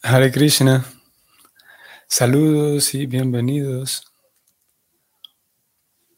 [0.00, 0.84] Hare Krishna.
[2.06, 4.04] Saludos y bienvenidos.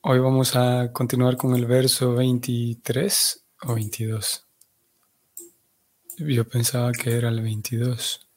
[0.03, 4.47] Hoy vamos a continuar con el verso 23 o 22.
[6.19, 8.29] Yo pensaba que era el 22.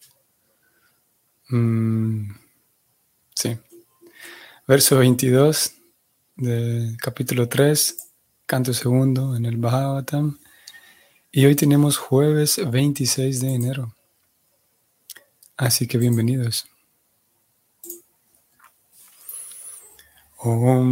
[1.50, 2.32] Mm,
[3.36, 3.57] sí.
[4.66, 5.73] Verso 22
[6.38, 7.98] del capítulo 3,
[8.46, 10.39] canto segundo en el Bhagavatam.
[11.34, 13.94] Y hoy tenemos jueves 26 de enero.
[15.57, 16.65] Así que bienvenidos.
[20.39, 20.89] Om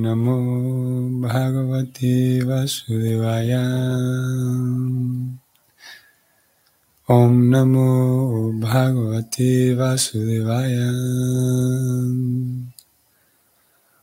[0.00, 3.66] Namo Bhagavate Vasudevaya.
[7.08, 10.90] Om Namo Bhagavate Vasudevaya.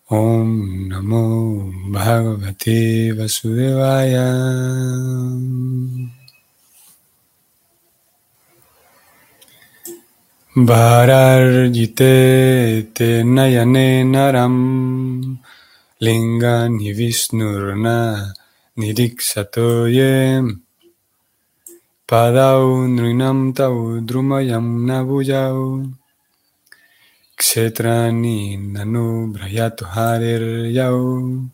[0.10, 4.28] Om Namo Bhagavate Vasudevaya.
[10.56, 12.14] Vararjite
[12.94, 15.40] te nayane naram
[16.00, 18.34] linga nivisnurna
[18.78, 20.62] niriksato yem
[22.06, 25.90] padau nrinam tau drumayam nabuyau.
[27.36, 31.50] Kshetrani nanu brayato harer yau.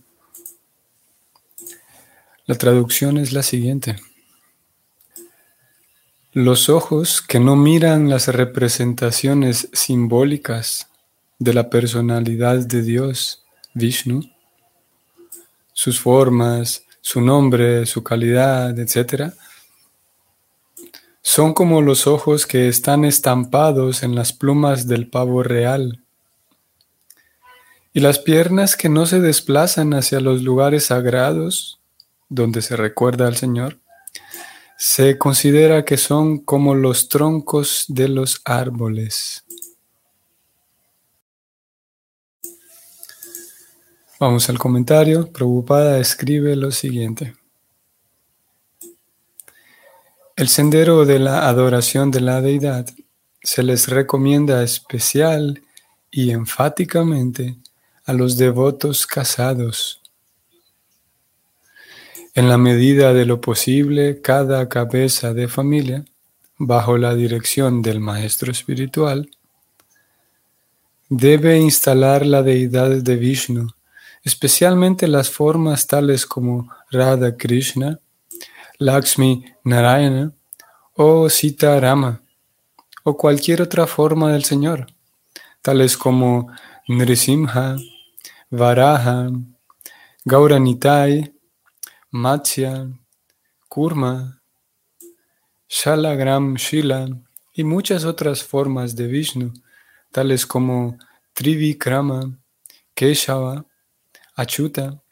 [2.48, 4.09] La traducción es la siguiente.
[6.34, 10.88] Los ojos que no miran las representaciones simbólicas
[11.40, 14.22] de la personalidad de Dios, Vishnu,
[15.74, 19.34] sus formas, su nombre, su calidad, etc.,
[21.24, 26.04] son como los ojos que están estampados en las plumas del pavo real.
[27.92, 31.80] Y las piernas que no se desplazan hacia los lugares sagrados
[32.30, 33.80] donde se recuerda al Señor
[34.82, 39.44] se considera que son como los troncos de los árboles.
[44.22, 45.30] Vamos al comentario.
[45.34, 47.36] Preocupada escribe lo siguiente.
[50.38, 52.86] El sendero de la adoración de la deidad
[53.44, 55.62] se les recomienda especial
[56.10, 57.58] y enfáticamente
[58.06, 59.99] a los devotos casados
[62.36, 66.06] en la medida de lo posible, cada cabeza de familia,
[66.58, 69.30] bajo la dirección del maestro espiritual,
[71.10, 73.68] debe instalar la deidad de Vishnu,
[74.24, 78.00] especialmente las formas tales como Radha Krishna,
[78.78, 80.32] Lakshmi Narayana
[80.94, 82.22] o Sita Rama,
[83.04, 84.88] o cualquier otra forma del Señor,
[85.62, 86.52] tales como
[86.88, 87.78] Nrisimha,
[88.50, 89.30] Varaha,
[90.26, 91.34] Gauranitai,
[92.12, 92.92] Matsya,
[93.68, 94.42] Kurma,
[95.68, 97.08] Shalagram Shila
[97.54, 99.54] y muchas otras formas de Vishnu,
[100.12, 100.98] tales como
[101.34, 102.36] Trivikrama,
[102.96, 103.64] Keshava,
[104.36, 105.04] Achuta,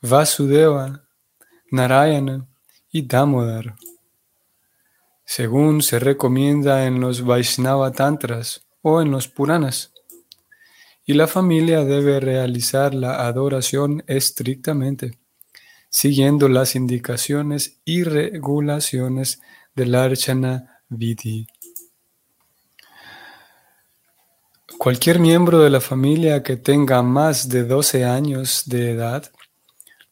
[0.00, 1.04] Vasudeva,
[1.70, 2.48] Narayana
[2.90, 3.76] y Damodar.
[5.24, 9.92] Según se recomienda en los Vaishnava Tantras o en los Puranas.
[11.06, 15.21] Y la familia debe realizar la adoración estrictamente
[15.92, 19.40] siguiendo las indicaciones y regulaciones
[19.74, 21.46] del Archana Vidhi.
[24.78, 29.30] Cualquier miembro de la familia que tenga más de 12 años de edad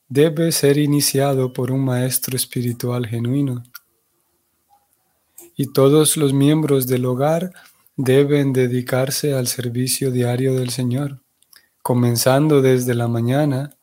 [0.08, 3.64] debe ser iniciado por un maestro espiritual genuino.
[5.56, 7.52] Y todos los miembros del hogar
[7.96, 11.22] deben dedicarse al servicio diario del Señor,
[11.82, 13.76] comenzando desde la mañana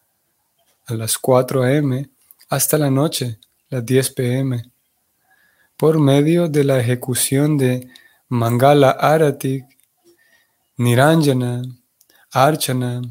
[0.87, 2.09] a las 4 a.m.
[2.49, 3.39] hasta la noche,
[3.69, 4.71] las 10 p.m.,
[5.75, 7.87] por medio de la ejecución de
[8.29, 9.63] Mangala Arati,
[10.77, 11.61] Niranjana,
[12.31, 13.01] Archana,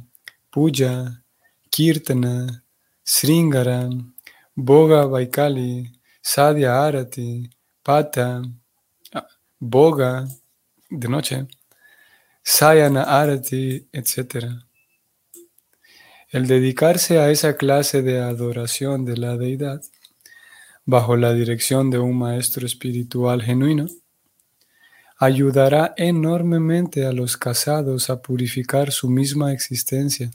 [0.50, 1.22] Puja,
[1.70, 2.64] Kirtana,
[3.04, 3.88] Sringara,
[4.54, 5.92] Boga Vaikali,
[6.22, 7.48] Sadhya Arati,
[7.84, 8.42] Pata,
[9.60, 10.26] Boga,
[10.90, 11.46] de noche,
[12.42, 14.46] Sayana Arati, etc.
[16.36, 19.80] El dedicarse a esa clase de adoración de la deidad,
[20.84, 23.86] bajo la dirección de un maestro espiritual genuino,
[25.16, 30.30] ayudará enormemente a los casados a purificar su misma existencia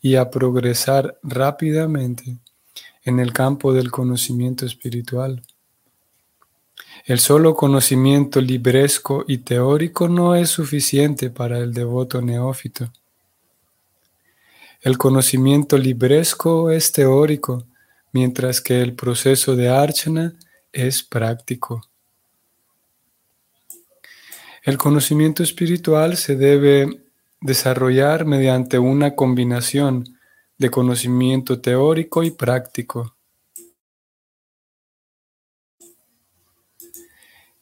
[0.00, 2.38] y a progresar rápidamente
[3.02, 5.42] en el campo del conocimiento espiritual.
[7.04, 12.90] El solo conocimiento libresco y teórico no es suficiente para el devoto neófito.
[14.84, 17.66] El conocimiento libresco es teórico,
[18.12, 20.34] mientras que el proceso de archana
[20.74, 21.88] es práctico.
[24.62, 27.00] El conocimiento espiritual se debe
[27.40, 30.18] desarrollar mediante una combinación
[30.58, 33.16] de conocimiento teórico y práctico.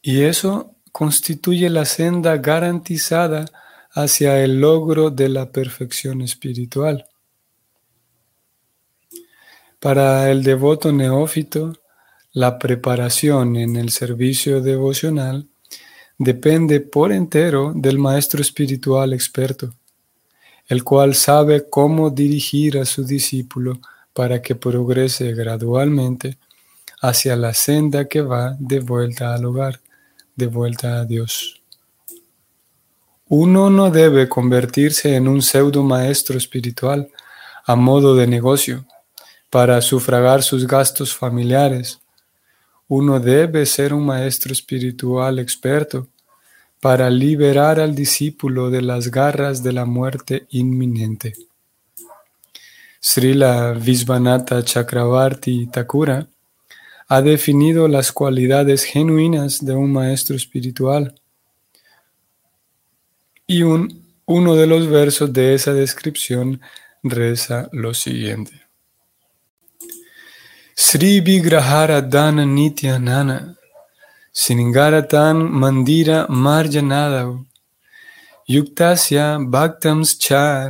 [0.01, 3.45] Y eso constituye la senda garantizada
[3.93, 7.07] hacia el logro de la perfección espiritual.
[9.83, 11.73] Para el devoto neófito,
[12.31, 15.49] la preparación en el servicio devocional
[16.17, 19.73] depende por entero del maestro espiritual experto,
[20.69, 23.81] el cual sabe cómo dirigir a su discípulo
[24.13, 26.37] para que progrese gradualmente
[27.01, 29.81] hacia la senda que va de vuelta al hogar,
[30.33, 31.61] de vuelta a Dios.
[33.27, 37.09] Uno no debe convertirse en un pseudo maestro espiritual
[37.65, 38.85] a modo de negocio
[39.53, 41.99] para sufragar sus gastos familiares.
[42.87, 46.07] Uno debe ser un maestro espiritual experto
[46.79, 51.33] para liberar al discípulo de las garras de la muerte inminente.
[52.99, 56.27] Srila Visvanatha Chakravarti Thakura
[57.07, 61.13] ha definido las cualidades genuinas de un maestro espiritual.
[63.45, 66.59] Y un, uno de los versos de esa descripción
[67.03, 68.62] reza lo siguiente.
[70.75, 73.55] Sri Vigrahara Dana Nitya Nana
[74.33, 77.45] Singaratan Mandira Marjanadav
[78.49, 80.69] Yuktasya Bhaktams Cha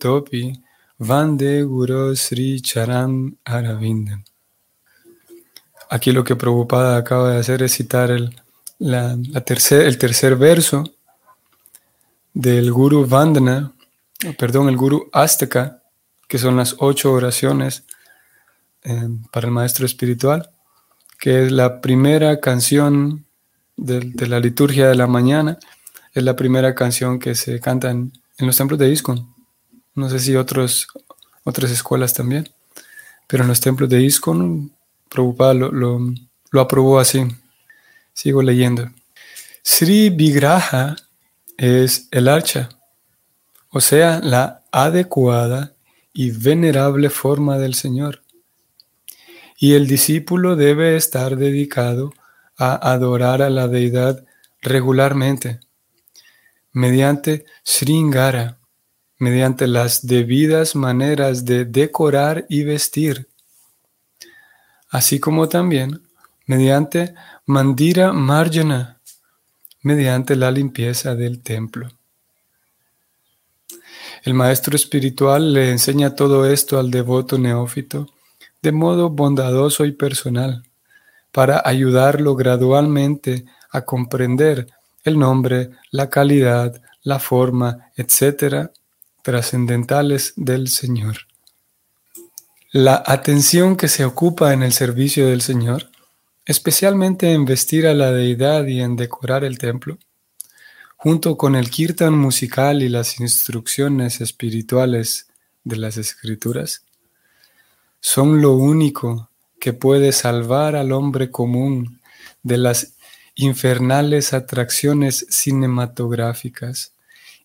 [0.00, 0.56] Topi
[1.00, 4.24] Vande Guru Sri Charan Aravindan.
[5.88, 8.34] Aquí lo que Prabhupada acaba de hacer es citar el,
[8.80, 10.82] la, tercer, el tercer verso
[12.34, 13.72] del Guru Vandana,
[14.36, 15.80] perdón, el Guru Azteca,
[16.26, 17.84] que son las ocho oraciones
[19.30, 20.50] Para el maestro espiritual,
[21.18, 23.26] que es la primera canción
[23.76, 25.58] de, la liturgia de la mañana,
[26.14, 29.34] es la primera canción que se canta en, los templos de ISKCON.
[29.94, 30.86] No sé si otros,
[31.44, 32.48] otras escuelas también,
[33.26, 34.72] pero en los templos de ISKCON,
[35.08, 36.00] Prabhupada lo,
[36.50, 37.26] lo aprobó así.
[38.14, 38.90] Sigo leyendo.
[39.62, 40.96] Sri Vigraha
[41.56, 42.68] es el archa,
[43.70, 45.74] o sea, la adecuada
[46.12, 48.22] y venerable forma del Señor
[49.58, 52.14] y el discípulo debe estar dedicado
[52.56, 54.24] a adorar a la deidad
[54.62, 55.60] regularmente,
[56.72, 58.58] mediante Sringara,
[59.18, 63.28] mediante las debidas maneras de decorar y vestir,
[64.90, 66.02] así como también
[66.46, 67.14] mediante
[67.44, 69.00] Mandira Marjana,
[69.82, 71.88] mediante la limpieza del templo.
[74.22, 78.08] El maestro espiritual le enseña todo esto al devoto neófito
[78.62, 80.62] de modo bondadoso y personal,
[81.32, 84.66] para ayudarlo gradualmente a comprender
[85.04, 88.72] el nombre, la calidad, la forma, etcétera,
[89.22, 91.18] trascendentales del Señor.
[92.72, 95.90] La atención que se ocupa en el servicio del Señor,
[96.44, 99.98] especialmente en vestir a la deidad y en decorar el templo,
[100.96, 105.28] junto con el kirtan musical y las instrucciones espirituales
[105.64, 106.84] de las escrituras,
[108.00, 109.30] son lo único
[109.60, 112.00] que puede salvar al hombre común
[112.42, 112.94] de las
[113.34, 116.92] infernales atracciones cinematográficas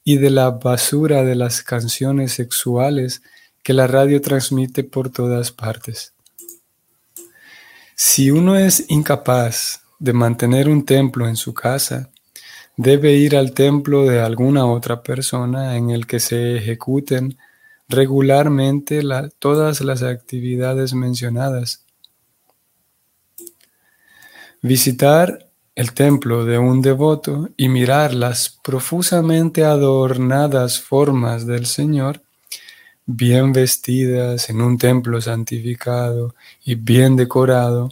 [0.03, 3.21] y de la basura de las canciones sexuales
[3.63, 6.13] que la radio transmite por todas partes.
[7.95, 12.09] Si uno es incapaz de mantener un templo en su casa,
[12.75, 17.37] debe ir al templo de alguna otra persona en el que se ejecuten
[17.93, 19.01] regularmente
[19.39, 21.85] todas las actividades mencionadas.
[24.61, 32.21] Visitar el templo de un devoto y mirar las profusamente adornadas formas del Señor,
[33.05, 37.89] bien vestidas en un templo santificado y bien decorado,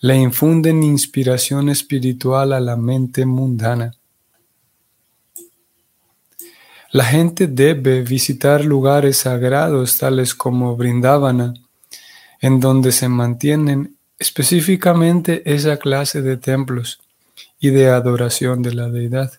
[0.00, 3.92] le infunden inspiración espiritual a la mente mundana.
[6.92, 11.54] La gente debe visitar lugares sagrados tales como Brindavana,
[12.38, 17.00] en donde se mantienen específicamente esa clase de templos
[17.58, 19.32] y de adoración de la deidad.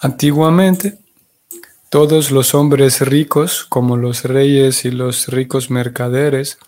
[0.00, 0.98] Antiguamente,
[1.88, 6.58] todos los hombres ricos, como los reyes y los ricos mercaderes,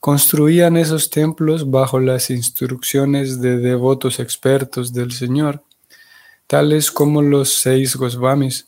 [0.00, 5.62] construían esos templos bajo las instrucciones de devotos expertos del Señor
[6.48, 8.66] tales como los seis Goswamis.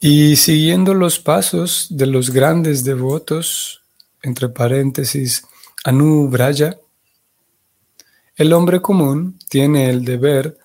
[0.00, 3.80] Y siguiendo los pasos de los grandes devotos,
[4.22, 5.44] entre paréntesis,
[5.84, 6.78] Anu Braya,
[8.34, 10.58] El hombre común tiene el deber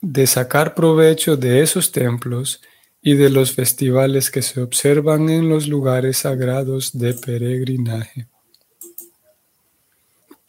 [0.00, 2.60] de sacar provecho de esos templos
[3.02, 8.26] y de los festivales que se observan en los lugares sagrados de peregrinaje.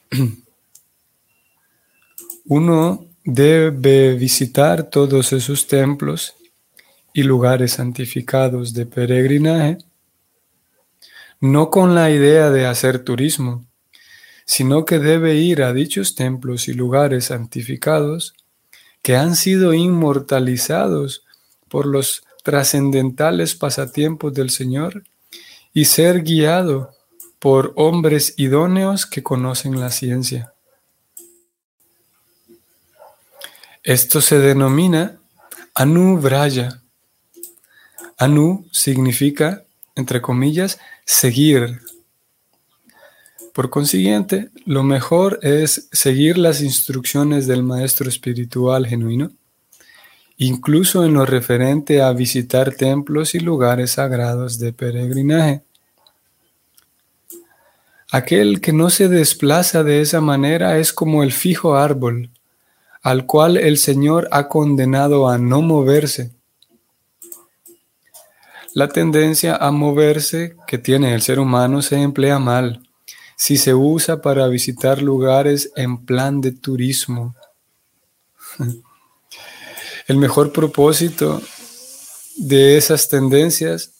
[2.48, 6.36] Uno debe visitar todos esos templos
[7.12, 9.80] y lugares santificados de peregrinaje,
[11.42, 13.66] no con la idea de hacer turismo,
[14.46, 18.36] sino que debe ir a dichos templos y lugares santificados
[19.02, 21.26] que han sido inmortalizados
[21.68, 25.04] por los trascendentales pasatiempos del Señor
[25.74, 26.92] y ser guiado
[27.40, 30.55] por hombres idóneos que conocen la ciencia.
[33.86, 35.20] Esto se denomina
[35.76, 36.82] Anu Braya.
[38.18, 39.64] Anu significa,
[39.96, 41.82] entre comillas, seguir.
[43.54, 49.32] Por consiguiente, lo mejor es seguir las instrucciones del maestro espiritual genuino,
[50.38, 55.62] incluso en lo referente a visitar templos y lugares sagrados de peregrinaje.
[58.12, 62.32] Aquel que no se desplaza de esa manera es como el fijo árbol
[63.06, 66.32] al cual el Señor ha condenado a no moverse.
[68.74, 72.82] La tendencia a moverse que tiene el ser humano se emplea mal
[73.38, 77.36] si se usa para visitar lugares en plan de turismo.
[80.08, 81.44] El mejor propósito
[82.38, 83.94] de esas tendencias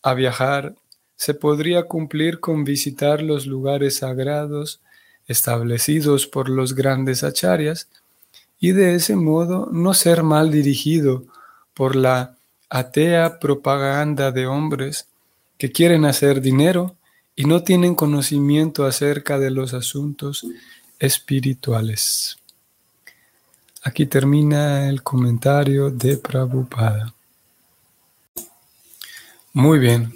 [0.00, 0.76] a viajar
[1.16, 4.80] se podría cumplir con visitar los lugares sagrados
[5.26, 7.88] establecidos por los grandes acharyas
[8.62, 11.24] y de ese modo no ser mal dirigido
[11.74, 12.36] por la
[12.70, 15.08] atea propaganda de hombres
[15.58, 16.94] que quieren hacer dinero
[17.34, 20.46] y no tienen conocimiento acerca de los asuntos
[21.00, 22.38] espirituales.
[23.82, 27.12] Aquí termina el comentario de Prabhupada.
[29.54, 30.12] Muy bien,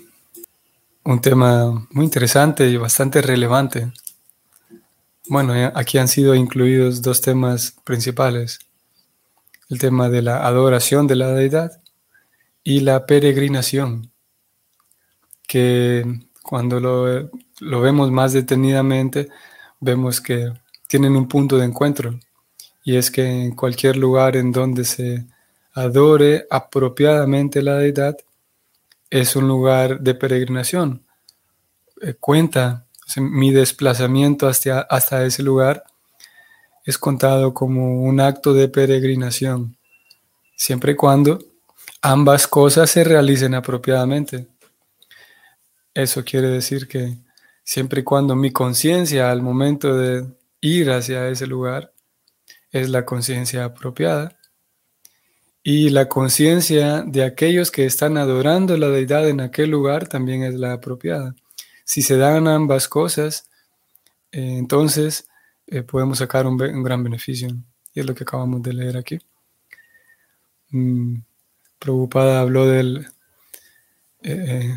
[1.03, 3.91] un tema muy interesante y bastante relevante.
[5.29, 8.61] Bueno, aquí han sido incluidos dos temas principales.
[9.69, 11.83] El tema de la adoración de la deidad
[12.63, 14.13] y la peregrinación,
[15.49, 16.05] que
[16.43, 19.29] cuando lo, lo vemos más detenidamente,
[19.81, 20.53] vemos que
[20.87, 22.21] tienen un punto de encuentro.
[22.85, 25.27] Y es que en cualquier lugar en donde se
[25.73, 28.17] adore apropiadamente la deidad,
[29.11, 31.05] es un lugar de peregrinación.
[32.01, 32.86] Eh, cuenta
[33.17, 35.85] mi desplazamiento hasta, hasta ese lugar
[36.85, 39.77] es contado como un acto de peregrinación,
[40.57, 41.39] siempre y cuando
[42.03, 44.47] ambas cosas se realicen apropiadamente.
[45.95, 47.17] Eso quiere decir que
[47.65, 50.27] siempre y cuando mi conciencia al momento de
[50.61, 51.93] ir hacia ese lugar
[52.71, 54.39] es la conciencia apropiada
[55.63, 60.55] y la conciencia de aquellos que están adorando la deidad en aquel lugar también es
[60.55, 61.35] la apropiada.
[61.87, 63.49] Si se dan ambas cosas,
[64.33, 65.29] eh, entonces
[65.69, 67.49] eh, podemos sacar un, gran beneficio.
[67.95, 69.21] Y es lo que acabamos de leer aquí.
[70.71, 71.19] Mm,
[71.79, 73.07] Preocupada habló del,
[74.23, 74.77] eh,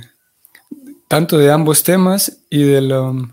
[1.08, 3.28] tanto de ambos temas y de,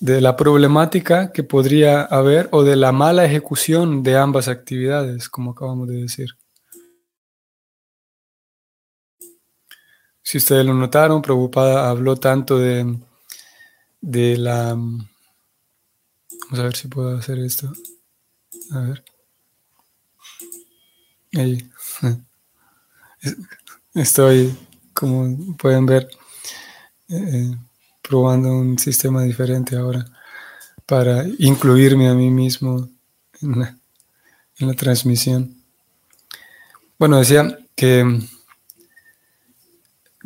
[0.00, 5.52] de la problemática que podría haber o de la mala ejecución de ambas actividades, como
[5.52, 6.30] acabamos de decir.
[10.26, 12.98] Si ustedes lo notaron, Preocupada habló tanto de,
[14.00, 14.74] de la...
[14.74, 15.08] Vamos
[16.50, 17.72] a ver si puedo hacer esto.
[18.72, 19.04] A ver.
[21.36, 21.70] Ahí.
[23.94, 24.52] Estoy,
[24.92, 26.10] como pueden ver,
[27.08, 27.54] eh,
[28.02, 30.04] probando un sistema diferente ahora
[30.86, 32.90] para incluirme a mí mismo
[33.40, 33.78] en la,
[34.58, 35.62] en la transmisión.
[36.98, 38.26] Bueno, decía que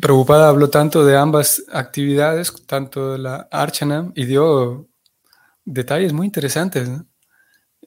[0.01, 4.89] Preocupada habló tanto de ambas actividades, tanto de la Archana, y dio
[5.65, 6.89] detalles muy interesantes.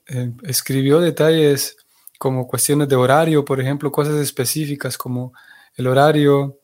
[0.07, 1.75] Eh, escribió detalles
[2.19, 5.33] como cuestiones de horario, por ejemplo, cosas específicas como
[5.75, 6.59] el horario,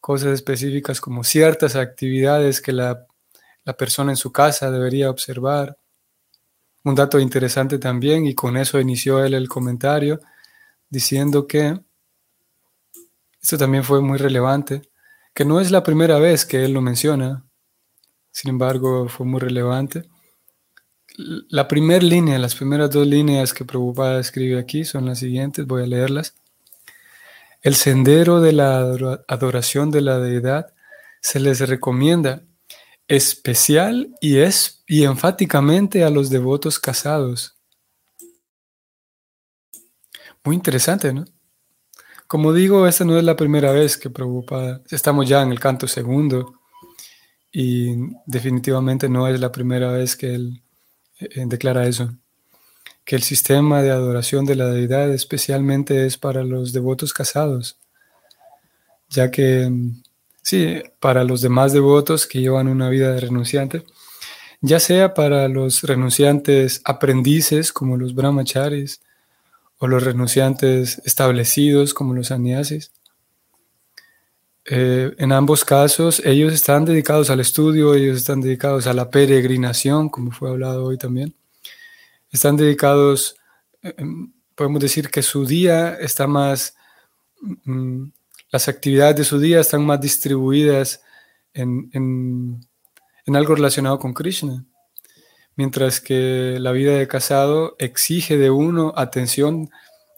[0.00, 3.06] cosas específicas como ciertas actividades que la,
[3.64, 5.76] la persona en su casa debería observar.
[6.82, 10.20] Un dato interesante también, y con eso inició él el comentario,
[10.88, 11.78] diciendo que
[13.42, 14.93] esto también fue muy relevante
[15.34, 17.44] que no es la primera vez que él lo menciona,
[18.30, 20.08] sin embargo fue muy relevante.
[21.16, 25.82] La primera línea, las primeras dos líneas que Prabhupada escribe aquí son las siguientes, voy
[25.82, 26.34] a leerlas.
[27.62, 28.78] El sendero de la
[29.28, 30.72] adoración de la deidad
[31.20, 32.42] se les recomienda
[33.08, 37.56] especial y, es, y enfáticamente a los devotos casados.
[40.44, 41.24] Muy interesante, ¿no?
[42.26, 45.86] Como digo, esta no es la primera vez que Prabhupada, estamos ya en el canto
[45.86, 46.60] segundo
[47.52, 47.94] y
[48.26, 50.62] definitivamente no es la primera vez que él
[51.20, 52.14] eh, declara eso,
[53.04, 57.78] que el sistema de adoración de la deidad especialmente es para los devotos casados,
[59.10, 59.70] ya que,
[60.42, 63.84] sí, para los demás devotos que llevan una vida de renunciante,
[64.62, 69.02] ya sea para los renunciantes aprendices como los brahmacharis,
[69.84, 72.90] o los renunciantes establecidos como los sannyasis.
[74.64, 80.08] Eh, en ambos casos, ellos están dedicados al estudio, ellos están dedicados a la peregrinación,
[80.08, 81.34] como fue hablado hoy también.
[82.32, 83.36] Están dedicados,
[83.82, 86.76] eh, em, podemos decir que su día está más,
[87.42, 88.04] mm,
[88.52, 91.02] las actividades de su día están más distribuidas
[91.52, 94.64] en, en algo relacionado con Krishna
[95.56, 99.70] mientras que la vida de casado exige de uno atención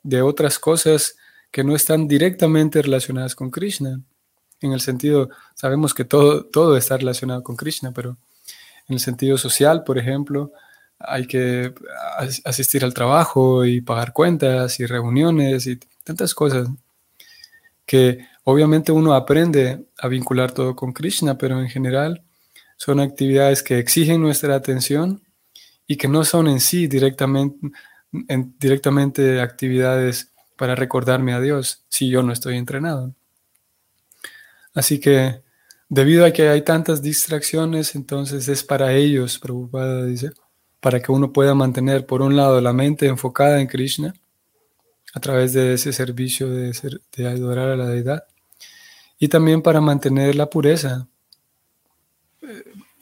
[0.03, 1.17] de otras cosas
[1.51, 4.01] que no están directamente relacionadas con Krishna.
[4.61, 8.17] En el sentido, sabemos que todo, todo está relacionado con Krishna, pero
[8.89, 10.53] en el sentido social, por ejemplo,
[10.99, 11.75] hay que
[12.45, 16.69] asistir al trabajo y pagar cuentas y reuniones y tantas cosas
[17.85, 22.23] que obviamente uno aprende a vincular todo con Krishna, pero en general
[22.77, 25.23] son actividades que exigen nuestra atención
[25.87, 27.71] y que no son en sí directamente,
[29.41, 33.15] actividades para recordarme a Dios si yo no estoy entrenado.
[34.75, 35.43] Así que
[35.89, 40.33] debido a que hay tantas distracciones, entonces es para ellos, preocupada dice,
[40.81, 44.15] para que uno pueda mantener por un lado la mente enfocada en Krishna
[45.15, 48.25] a través de ese servicio de adorar a la deidad
[49.19, 51.09] y también para mantener la pureza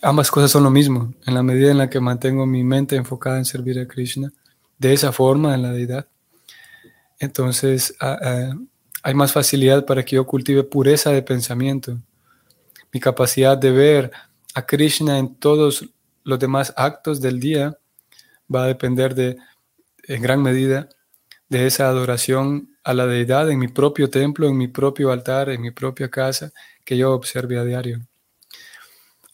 [0.04, 1.14] ambas cosas son lo mismo.
[1.26, 4.32] En la medida en la que mantengo mi mente enfocada en servir a Krishna,
[4.78, 6.06] de esa forma en la deidad,
[7.18, 7.96] entonces
[9.02, 11.98] hay más facilidad para que yo cultive pureza de pensamiento.
[12.92, 14.12] Mi capacidad de ver
[14.54, 15.88] a Krishna en todos
[16.22, 17.78] los demás actos del día
[18.54, 19.36] va a depender de,
[20.04, 20.88] en gran medida,
[21.48, 25.62] de esa adoración a la deidad en mi propio templo, en mi propio altar, en
[25.62, 26.52] mi propia casa,
[26.84, 28.06] que yo observe a diario.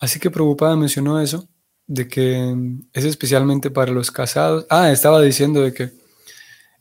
[0.01, 1.47] Así que Prabhupada mencionó eso,
[1.87, 2.57] de que
[2.93, 4.67] es especialmente para los casados.
[4.71, 5.93] Ah, estaba diciendo de que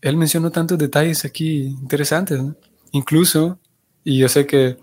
[0.01, 2.39] él mencionó tantos detalles aquí interesantes,
[2.91, 3.59] incluso,
[4.03, 4.77] y yo sé que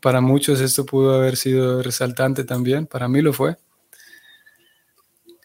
[0.00, 3.56] para muchos esto pudo haber sido resaltante también, para mí lo fue.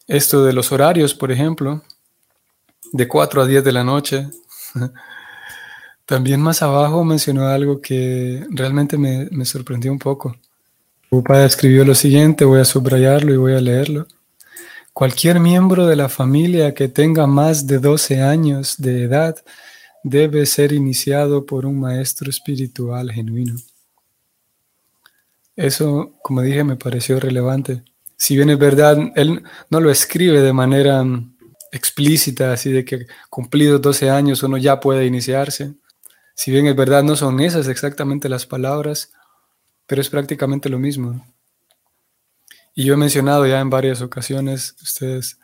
[0.05, 1.81] Esto de los horarios, por ejemplo,
[2.91, 4.27] de 4 a 10 de la noche.
[6.05, 10.35] También más abajo mencionó algo que realmente me, me sorprendió un poco.
[11.13, 14.07] Prabhupada escribió lo siguiente, voy a subrayarlo y voy a leerlo.
[14.93, 19.35] Cualquier miembro de la familia que tenga más de 12 años de edad
[20.03, 23.53] debe ser iniciado por un maestro espiritual genuino.
[25.55, 27.83] Eso, como dije, me pareció relevante.
[28.17, 31.35] Si bien es verdad, él no lo escribe de manera mm,
[31.71, 35.75] explícita, así de que cumplidos 12 años uno ya puede iniciarse.
[36.33, 39.11] Si bien es verdad, no son esas exactamente las palabras,
[39.85, 41.25] pero es prácticamente lo mismo.
[42.75, 45.39] Y yo he mencionado ya en varias ocasiones, ustedes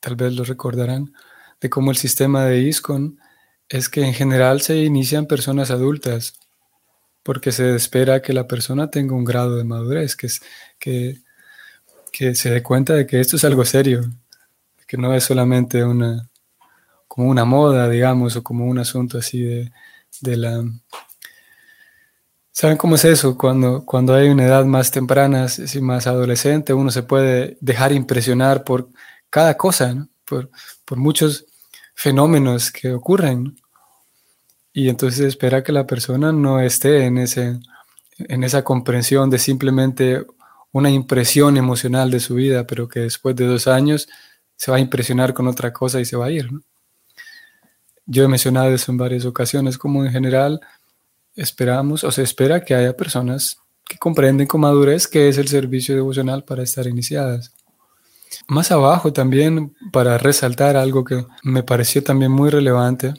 [0.00, 1.12] tal vez lo recordarán,
[1.60, 3.18] de cómo el sistema de ISCON
[3.68, 6.34] es que en general se inician personas adultas,
[7.22, 10.40] porque se espera que la persona tenga un grado de madurez, que, es,
[10.78, 11.18] que,
[12.12, 14.02] que se dé cuenta de que esto es algo serio,
[14.86, 16.30] que no es solamente una,
[17.08, 19.72] como una moda, digamos, o como un asunto así de,
[20.20, 20.64] de la
[22.58, 23.36] ¿Saben cómo es eso?
[23.36, 28.64] Cuando, cuando hay una edad más temprana, si más adolescente, uno se puede dejar impresionar
[28.64, 28.88] por
[29.28, 30.48] cada cosa, por,
[30.96, 31.44] muchos
[31.94, 33.60] fenómenos que ocurren.
[34.72, 37.60] Y entonces espera que la persona no esté en, ese,
[38.16, 40.24] en esa comprensión de simplemente
[40.72, 44.08] una impresión emocional de su vida, pero que después de dos años
[44.56, 46.48] se va a impresionar con otra cosa y se va a ir.
[48.06, 50.62] Yo he mencionado eso en varias ocasiones, como en general
[51.36, 55.94] esperamos o se espera que haya personas que comprenden con madurez qué es el servicio
[55.94, 57.52] devocional para estar iniciadas.
[58.48, 63.14] Más abajo también, para resaltar algo que me pareció también muy relevante,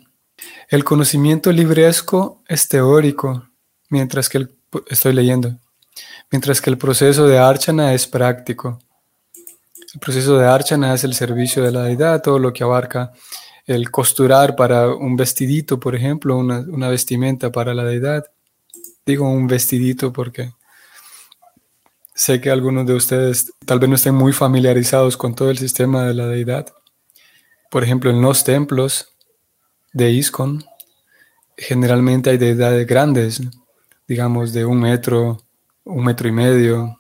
[0.70, 3.48] el conocimiento libresco es teórico,
[3.90, 4.56] mientras que el,
[4.90, 5.58] estoy leyendo,
[6.32, 8.80] mientras que el proceso de archana es práctico.
[9.94, 13.14] El proceso de archana es el servicio de la deidad, todo lo que abarca
[13.68, 18.26] el costurar para un vestidito, por ejemplo, una, vestimenta para la deidad.
[19.06, 20.54] Digo un vestidito porque
[22.16, 26.06] sé que algunos de ustedes tal vez no estén muy familiarizados con todo el sistema
[26.06, 26.74] de la deidad.
[27.70, 29.10] Por ejemplo, en los templos
[29.92, 30.64] de ISKCON,
[31.58, 33.42] generalmente hay deidades grandes,
[34.08, 35.44] digamos de un metro,
[35.84, 36.98] un metro y medio,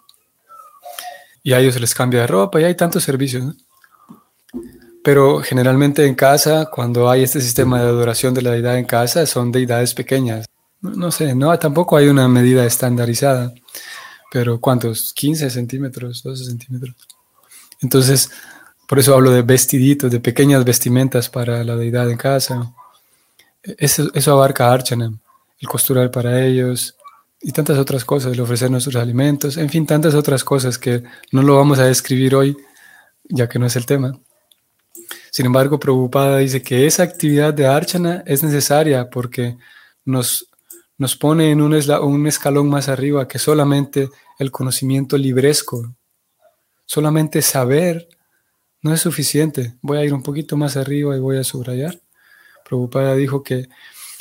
[1.43, 3.55] y a ellos les cambia de ropa y hay tantos servicios.
[5.07, 9.25] Pero generalmente en casa, cuando hay este sistema de adoración de la deidad en casa,
[9.25, 10.47] son deidades pequeñas.
[10.81, 13.53] No, sé, no, tampoco hay una medida estandarizada,
[14.33, 15.13] pero ¿cuántos?
[15.13, 16.93] 15 centímetros, 12 centímetros.
[17.81, 18.29] Entonces,
[18.85, 22.73] por eso hablo de vestiditos, de pequeñas vestimentas para la deidad en casa.
[23.63, 25.13] Eso, eso abarca Archana,
[25.57, 26.97] el costurar para ellos,
[27.41, 31.43] y tantas otras cosas, el ofrecer nuestros alimentos, en fin, tantas otras cosas que no
[31.43, 32.57] lo vamos a describir hoy,
[33.23, 34.19] ya que no es el tema.
[35.37, 39.55] Sin embargo, Prabhupada dice que esa actividad de archana es necesaria porque
[40.03, 40.49] nos,
[40.97, 45.93] nos pone en un, un escalón más arriba que solamente el conocimiento libresco.
[46.87, 48.09] Solamente saber
[48.81, 49.75] no es suficiente.
[49.83, 52.01] Voy a ir un poquito más arriba y voy a subrayar.
[52.67, 53.69] Prabhupada dijo que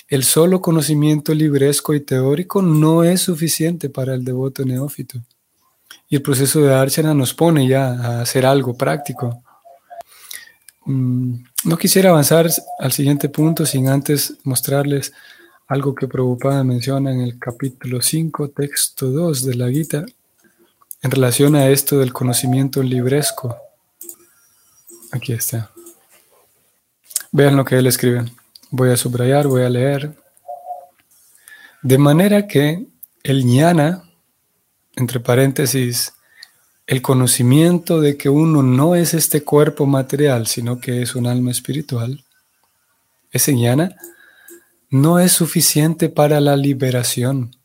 [0.09, 5.19] el solo conocimiento libresco y teórico no es suficiente para el devoto neófito.
[6.11, 9.43] Y el proceso de Archana nos pone ya a hacer algo práctico.
[10.87, 15.13] Mm, no quisiera avanzar al siguiente punto sin antes mostrarles
[15.67, 20.07] algo que Prabhupada menciona en el capítulo 5, texto 2 de la Gita,
[21.03, 23.57] en relación a esto del conocimiento libresco.
[25.11, 25.73] Aquí está.
[27.33, 28.25] Vean lo que él escribe.
[28.71, 30.15] Voy a subrayar, voy a leer.
[31.83, 32.87] De manera que
[33.25, 34.05] el ñana,
[34.95, 36.13] entre paréntesis,
[36.87, 41.51] el conocimiento de que uno no es este cuerpo material, sino que es un alma
[41.51, 42.25] espiritual,
[43.33, 43.97] ese ñana
[44.89, 47.57] no es suficiente para la liberación.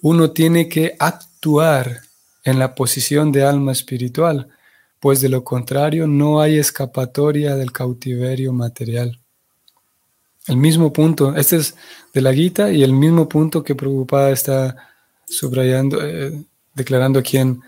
[0.00, 2.00] Uno tiene que actuar
[2.44, 4.48] en la posición de alma espiritual,
[5.00, 9.20] pues de lo contrario no hay escapatoria del cautiverio material.
[10.46, 11.74] El mismo punto, este es
[12.14, 14.76] de la Gita y el mismo punto que Prabhupada está
[15.26, 16.40] subrayando, eh,
[16.76, 17.62] declarando en,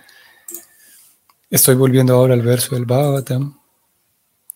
[1.50, 3.58] estoy volviendo ahora al verso del Bhagavatam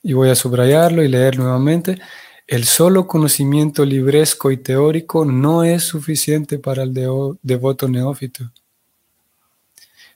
[0.03, 1.99] y voy a subrayarlo y leer nuevamente.
[2.47, 6.93] El solo conocimiento libresco y teórico no es suficiente para el
[7.43, 8.53] devoto neófito.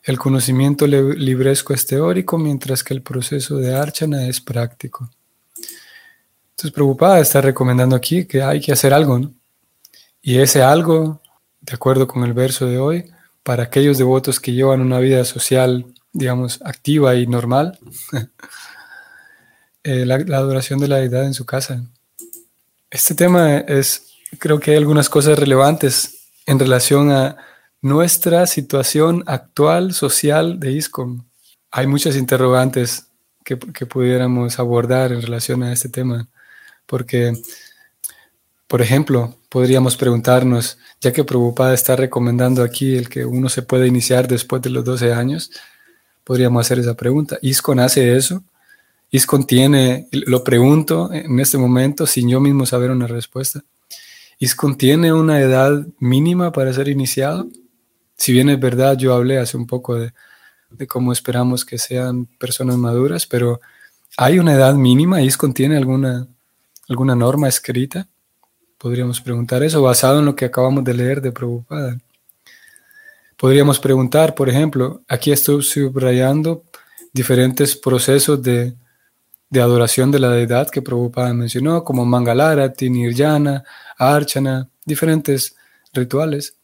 [0.03, 5.11] El conocimiento libresco es teórico, mientras que el proceso de archana es práctico.
[6.51, 9.33] Entonces, preocupada está recomendando aquí que hay que hacer algo, ¿no?
[10.23, 11.21] Y ese algo,
[11.61, 13.11] de acuerdo con el verso de hoy,
[13.47, 17.79] para aquellos devotos que llevan una vida social, digamos, activa y normal,
[19.85, 21.85] eh, la, adoración de la deidad en su casa.
[22.91, 27.37] Este tema es, creo que hay algunas cosas relevantes en relación a
[27.83, 31.23] nuestra situación actual social de ISCOM.
[31.71, 33.07] Hay muchas interrogantes
[33.45, 36.27] que, que pudiéramos abordar en relación a este tema.
[36.85, 37.33] Porque,
[38.67, 43.87] por ejemplo, podríamos preguntarnos, ya que Prabhupada está recomendando aquí el que uno se puede
[43.87, 45.51] iniciar después de los 12 años,
[46.25, 47.39] podríamos hacer esa pregunta.
[47.43, 48.43] ¿ISCON hace eso?
[49.11, 53.63] ¿ISCON tiene, lo pregunto en este momento sin yo mismo saber una respuesta,
[54.39, 57.47] ¿ISCON tiene una edad mínima para ser iniciado?
[58.17, 60.13] Si bien es verdad, yo hablé hace un poco de,
[60.71, 63.61] de cómo esperamos que sean personas maduras, pero
[64.17, 65.23] ¿hay una edad mínima?
[65.23, 66.27] ¿ISCON tiene alguna,
[66.89, 68.09] alguna norma escrita?
[68.79, 71.99] Podríamos preguntar eso basado en lo que acabamos de leer de Prabhupada.
[73.37, 76.63] Podríamos preguntar, por ejemplo, aquí estoy subrayando
[77.13, 78.75] diferentes procesos de,
[79.55, 83.65] adoración de la deidad que Prabhupada mencionó, como Mangalarati, Nirjana,
[83.97, 85.57] Archana, diferentes
[85.93, 86.57] rituales.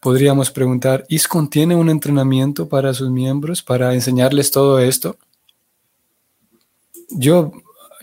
[0.00, 5.16] Podríamos preguntar, ¿IS contiene un entrenamiento para sus miembros para enseñarles todo esto?
[7.08, 7.52] Yo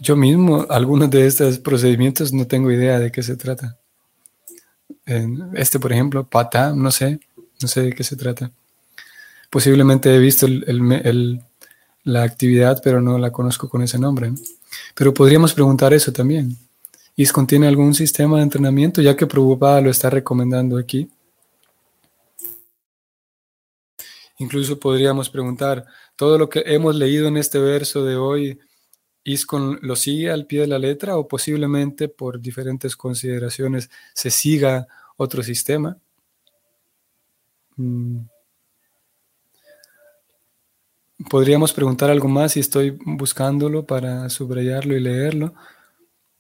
[0.02, 3.78] yo mismo, algunos de estos procedimientos no tengo idea de qué se trata.
[5.54, 7.20] Este, por ejemplo, pata, no sé,
[7.62, 8.52] no sé de qué se trata.
[9.52, 10.48] Posiblemente he visto
[12.04, 14.34] la actividad, pero no la conozco con ese nombre.
[14.96, 16.58] Pero podríamos preguntar eso también.
[17.16, 21.12] ¿Y contiene algún sistema de entrenamiento, ya que Prabhupada lo está recomendando aquí?
[24.40, 25.86] Incluso podríamos preguntar,
[26.16, 28.60] todo lo que hemos leído en este verso de hoy,
[29.24, 34.88] ISCON lo sigue al pie de la letra o posiblemente por diferentes consideraciones se siga
[35.18, 35.98] otro sistema.
[37.76, 38.22] Mm.
[41.30, 45.54] Podríamos preguntar algo más si estoy buscándolo para subrayarlo y leerlo.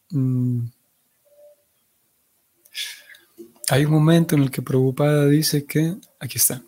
[0.09, 0.65] Mm.
[3.69, 6.61] Hay un momento en el que Prabhupada dice que, aquí está,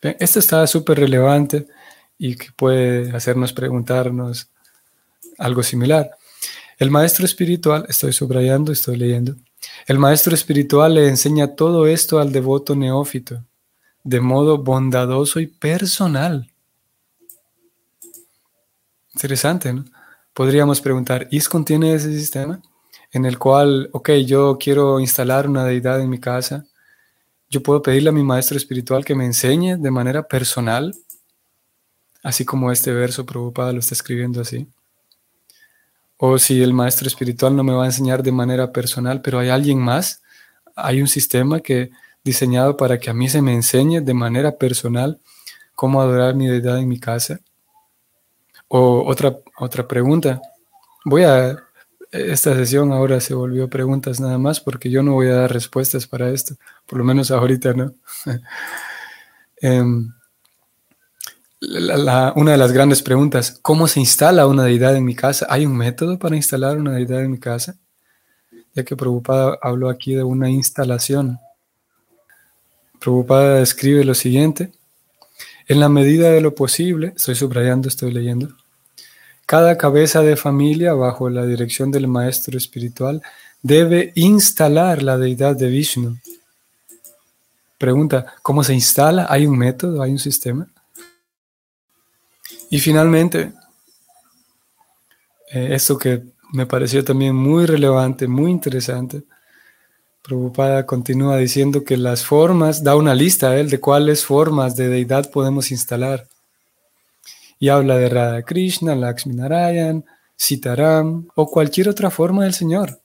[0.00, 1.66] esto está súper relevante
[2.16, 4.50] y que puede hacernos preguntarnos
[5.38, 6.10] algo similar.
[6.78, 9.36] El maestro espiritual, estoy subrayando, estoy leyendo,
[9.86, 13.44] el maestro espiritual le enseña todo esto al devoto neófito,
[14.04, 16.50] de modo bondadoso y personal.
[19.14, 19.84] Interesante, ¿no?
[20.32, 22.60] Podríamos preguntar, ¿ISKCON tiene ese sistema
[23.10, 26.64] en el cual, ok, yo quiero instalar una deidad en mi casa?
[27.50, 30.94] Yo puedo pedirle a mi maestro espiritual que me enseñe de manera personal,
[32.22, 34.68] así como este verso preocupado lo está escribiendo así.
[36.18, 39.48] O si el maestro espiritual no me va a enseñar de manera personal, pero hay
[39.48, 40.22] alguien más,
[40.74, 41.90] hay un sistema que
[42.24, 45.20] diseñado para que a mí se me enseñe de manera personal
[45.74, 47.40] cómo adorar mi deidad en mi casa.
[48.66, 50.42] O otra, otra pregunta.
[51.04, 51.56] Voy a...
[52.10, 56.06] Esta sesión ahora se volvió preguntas nada más porque yo no voy a dar respuestas
[56.06, 56.54] para esto,
[56.86, 57.92] por lo menos ahorita no.
[61.60, 65.46] Una de las grandes preguntas, ¿cómo se instala una deidad en mi casa?
[65.50, 67.76] ¿Hay un método para instalar una deidad en mi casa?
[68.74, 71.38] Ya que Prabhupada habló aquí de una instalación.
[73.00, 74.72] Prabhupada escribe lo siguiente,
[75.66, 78.56] en la medida de lo posible, estoy subrayando, estoy leyendo,
[79.44, 83.22] cada cabeza de familia bajo la dirección del maestro espiritual
[83.62, 86.18] debe instalar la deidad de Vishnu.
[87.78, 89.26] Pregunta, ¿cómo se instala?
[89.28, 90.02] ¿Hay un método?
[90.02, 90.68] ¿Hay un sistema?
[92.70, 93.52] Y finalmente,
[95.50, 99.22] eh, esto que me pareció también muy relevante, muy interesante,
[100.22, 105.30] Prabhupada continúa diciendo que las formas, da una lista él de cuáles formas de deidad
[105.30, 106.26] podemos instalar.
[107.58, 110.04] Y habla de Radha Krishna, Lakshmi Narayan,
[110.36, 113.00] Sitaram o cualquier otra forma del Señor,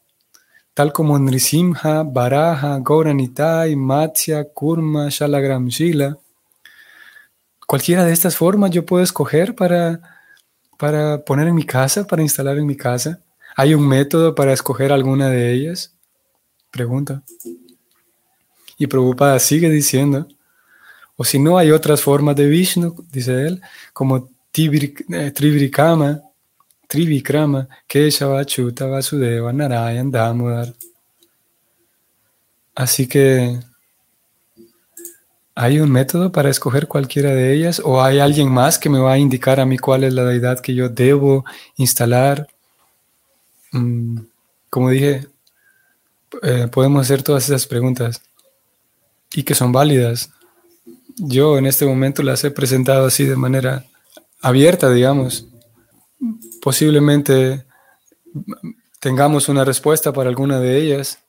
[0.74, 6.18] tal como Nrisimha, Baraja, Gauranitai, Matsya, Kurma, Shalagram Shila.
[7.74, 10.00] Cualquiera de estas formas yo puedo escoger para,
[10.78, 13.20] para poner en mi casa, para instalar en mi casa.
[13.56, 15.92] ¿Hay un método para escoger alguna de ellas?
[16.70, 17.24] Pregunta.
[18.78, 20.28] Y Prabhupada sigue diciendo,
[21.16, 23.60] o si no hay otras formas de Vishnu, dice él,
[23.92, 26.22] como eh, Trivikrama,
[26.88, 30.76] Trivikrama, Keshava, Chuta, Vasudeva, Narayan, Damodar.
[32.76, 33.60] Así que,
[35.56, 37.82] ¿hay un método para escoger cualquiera de ellas?
[37.84, 40.60] ¿O hay alguien más que me va a indicar a mí cuál es la deidad
[40.60, 41.46] que yo debo
[41.78, 42.48] instalar?
[43.72, 44.20] Mm,
[44.70, 45.28] como dije,
[46.42, 48.22] eh, podemos hacer todas esas preguntas
[49.34, 50.32] y que son válidas.
[51.18, 53.86] Yo en este momento las he presentado así de manera
[54.42, 55.48] abierta, digamos.
[56.62, 57.66] Posiblemente
[59.00, 61.20] tengamos una respuesta para alguna de ellas.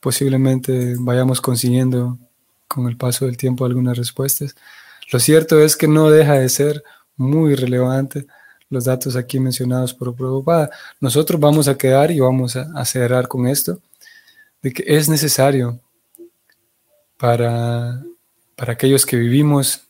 [0.00, 2.18] Posiblemente vayamos consiguiendo
[2.76, 4.54] con el paso del tiempo algunas respuestas.
[5.10, 6.84] Lo cierto es que no deja de ser
[7.16, 8.26] muy relevante
[8.68, 10.70] los datos aquí mencionados por Prabhupada.
[11.00, 13.80] Nosotros vamos a quedar y vamos a, a cerrar con esto
[14.62, 15.80] de que es necesario
[17.16, 18.02] para,
[18.56, 19.82] para aquellos que vivimos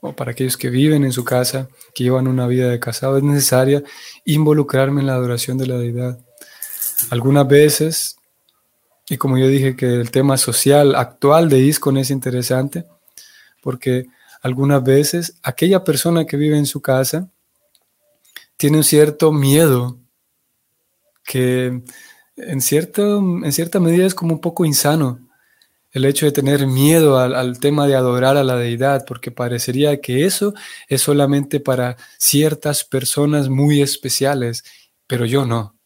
[0.00, 3.22] o para aquellos que viven en su casa, que llevan una vida de casado, es
[3.22, 3.82] necesaria
[4.26, 6.18] involucrarme en la adoración de la deidad.
[7.10, 8.16] Algunas veces,
[9.08, 12.86] y como yo dije que el tema social actual de ISCON es interesante,
[13.62, 14.06] porque
[14.42, 17.28] algunas veces aquella persona que vive en su casa
[18.56, 19.98] tiene un cierto miedo
[21.24, 21.82] que
[22.36, 25.20] en, cierto, en cierta medida es como un poco insano
[25.94, 30.24] el hecho de tener miedo al, tema de adorar a la deidad, porque parecería que
[30.24, 30.52] eso
[30.88, 34.64] es solamente para ciertas personas muy especiales,
[35.06, 35.76] pero yo no.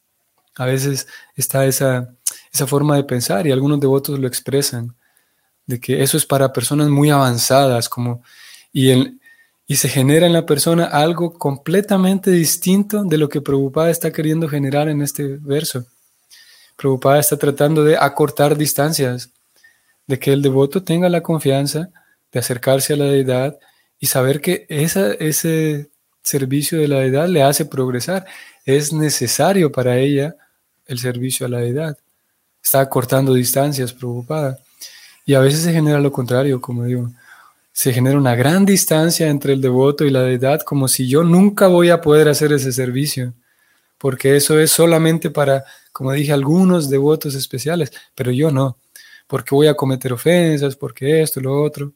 [0.56, 2.14] A veces está esa,
[2.58, 4.94] esa forma de pensar y algunos devotos lo expresan,
[5.66, 8.22] de que eso es para personas muy avanzadas, como,
[8.72, 8.92] y,
[9.66, 14.48] y se genera en la persona algo completamente distinto de lo que Prabhupada está queriendo
[14.48, 15.86] generar en este verso.
[16.76, 19.30] Prabhupada está tratando de acortar distancias,
[20.06, 21.90] de que el devoto tenga la confianza
[22.32, 23.58] de acercarse a la deidad
[24.00, 25.90] y saber que esa, ese
[26.22, 28.26] servicio de la deidad le hace progresar.
[28.64, 30.34] Es necesario para ella
[30.86, 31.98] el servicio a la deidad.
[32.62, 34.58] Está acortando distancias, Prabhupada.
[35.24, 37.10] Y a veces se genera lo contrario, como digo.
[37.72, 41.68] Se genera una gran distancia entre el devoto y la deidad, como si yo nunca
[41.68, 43.32] voy a poder hacer ese servicio
[43.98, 48.78] porque eso es solamente para, como dije, algunos devotos especiales, pero yo no,
[49.26, 51.92] porque voy a cometer ofensas, porque esto, lo otro.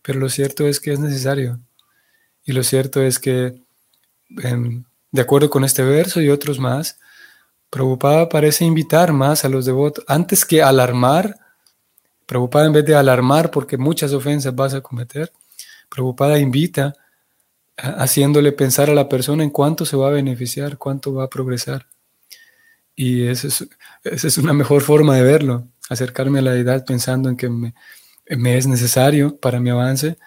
[0.00, 1.60] Pero lo cierto es que es necesario.
[2.44, 3.60] Y lo cierto es que,
[4.42, 6.98] em, de acuerdo con este verso y otros más,
[7.70, 11.38] Prabhupada parece invitar más a los devotos, antes que alarmar,
[12.26, 15.32] Prabhupada en vez de alarmar porque muchas ofensas vas a cometer,
[15.88, 16.94] Prabhupada invita
[17.76, 21.86] haciéndole pensar a la persona en cuánto se va a beneficiar, cuánto va a progresar.
[22.96, 23.48] Y esa
[24.02, 27.74] es, una mejor forma de verlo, acercarme a la deidad pensando en que me,
[28.28, 30.18] me es necesario para mi avance,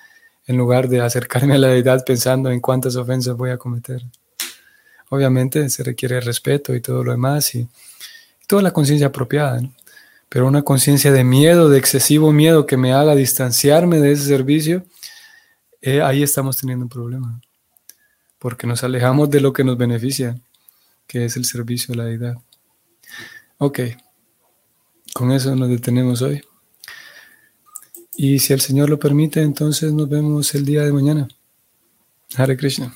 [0.47, 4.01] en lugar de acercarme a la deidad pensando en cuántas ofensas voy a cometer.
[5.11, 7.67] Obviamente se requiere respeto y todo lo demás y,
[8.51, 9.61] toda la conciencia apropiada,
[10.27, 14.83] pero una conciencia de miedo, de excesivo miedo que me haga distanciarme de ese servicio,
[15.81, 17.39] eh, ahí estamos teniendo un problema,
[18.39, 20.37] porque nos alejamos de lo que nos beneficia,
[21.07, 22.35] que es el servicio a la deidad.
[23.57, 23.79] Ok,
[25.13, 26.43] con eso nos detenemos hoy.
[28.17, 31.29] Y si el Señor lo permite, entonces nos vemos el día de mañana.
[32.35, 32.93] Hare Krishna.